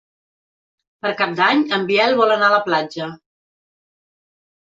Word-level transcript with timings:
Per 1.05 1.09
Cap 1.19 1.35
d'Any 1.39 1.59
en 1.77 1.85
Biel 1.91 2.17
vol 2.21 2.33
anar 2.37 2.49
a 2.49 2.55
la 2.55 2.63
platja. 2.69 3.11